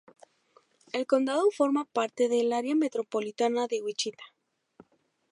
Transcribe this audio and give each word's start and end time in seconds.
El 0.93 1.05
condado 1.05 1.51
forma 1.51 1.85
parte 1.85 2.27
del 2.27 2.53
área 2.53 2.73
metropolitana 2.73 3.67
de 3.67 3.83
Wichita. 3.83 4.23